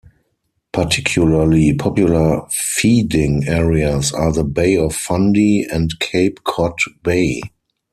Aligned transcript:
Particularly 0.71 1.75
popular 1.75 2.41
feeding 2.49 3.43
areas 3.45 4.11
are 4.11 4.31
the 4.33 4.43
Bay 4.43 4.75
of 4.75 4.95
Fundy 4.95 5.67
and 5.71 5.91
Cape 5.99 6.43
Cod 6.43 6.75
Bay. 7.03 7.39